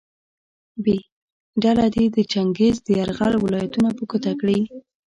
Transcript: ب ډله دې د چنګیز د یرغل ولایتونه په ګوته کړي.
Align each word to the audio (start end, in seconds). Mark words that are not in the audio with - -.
ب 0.83 0.85
ډله 1.61 1.85
دې 1.95 2.05
د 2.15 2.17
چنګیز 2.31 2.75
د 2.83 2.87
یرغل 2.99 3.33
ولایتونه 3.39 3.89
په 3.97 4.03
ګوته 4.09 4.31
کړي. 4.39 4.59